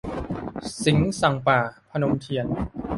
[0.83, 1.59] สิงห์สั่งป่า-
[1.91, 2.45] พนมเทียน